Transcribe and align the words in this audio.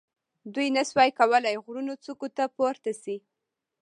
دوی 0.53 0.67
نه 0.77 0.83
شوای 0.89 1.11
کولای 1.19 1.57
غرونو 1.65 1.93
څوکو 2.03 2.27
ته 2.37 2.43
پورته 2.55 2.91
شي. 3.01 3.17